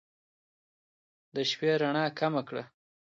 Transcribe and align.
د 1.35 1.37
شپې 1.49 1.71
رڼا 1.81 2.05
کمه 2.19 2.41
کړه 2.47 2.63